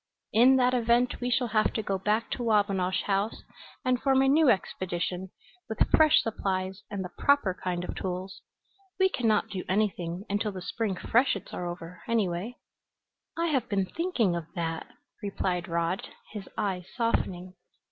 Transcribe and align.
In 0.33 0.55
that 0.55 0.73
event 0.73 1.21
we 1.21 1.29
shall 1.29 1.49
have 1.49 1.73
to 1.73 1.83
go 1.83 1.99
back 1.99 2.31
to 2.31 2.41
Wabinosh 2.41 3.03
House 3.03 3.43
and 3.85 4.01
form 4.01 4.23
a 4.23 4.27
new 4.27 4.49
expedition, 4.49 5.29
with 5.69 5.87
fresh 5.91 6.23
supplies 6.23 6.81
and 6.89 7.05
the 7.05 7.11
proper 7.19 7.53
kind 7.53 7.83
of 7.83 7.93
tools. 7.95 8.41
We 8.99 9.09
can 9.09 9.27
not 9.27 9.49
do 9.49 9.63
anything 9.69 10.25
until 10.27 10.53
the 10.53 10.61
spring 10.63 10.95
freshets 10.95 11.53
are 11.53 11.67
over, 11.67 12.01
anyway." 12.07 12.55
"I 13.37 13.49
have 13.49 13.69
been 13.69 13.85
thinking 13.85 14.35
of 14.35 14.47
that," 14.55 14.87
replied 15.21 15.67
Rod, 15.67 16.07
his 16.33 16.49
eyes 16.57 16.87
softening. 16.97 17.53